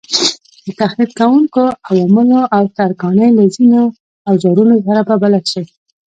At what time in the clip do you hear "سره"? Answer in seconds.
4.85-5.01